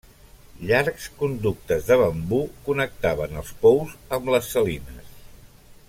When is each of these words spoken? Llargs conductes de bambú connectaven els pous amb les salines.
Llargs 0.69 1.03
conductes 1.19 1.85
de 1.89 1.97
bambú 2.03 2.39
connectaven 2.69 3.43
els 3.43 3.53
pous 3.67 3.95
amb 4.19 4.33
les 4.37 4.49
salines. 4.57 5.15